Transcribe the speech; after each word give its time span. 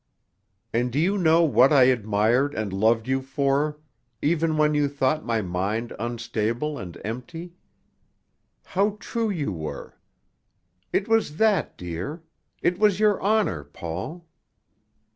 "And 0.73 0.91
do 0.91 0.97
you 0.97 1.15
know 1.15 1.43
what 1.43 1.71
I 1.71 1.83
admired 1.83 2.55
and 2.55 2.73
loved 2.73 3.07
you 3.07 3.21
for, 3.21 3.77
even 4.19 4.57
when 4.57 4.73
you 4.73 4.87
thought 4.87 5.23
my 5.23 5.43
mind 5.43 5.93
unstable 5.99 6.79
and 6.79 6.97
empty? 7.05 7.53
How 8.65 8.97
true 8.99 9.29
you 9.29 9.51
were! 9.51 9.99
It 10.91 11.07
was 11.07 11.37
that, 11.37 11.77
dear. 11.77 12.23
It 12.63 12.79
was 12.79 12.99
your 12.99 13.21
honour, 13.21 13.63
Paul. 13.63 14.25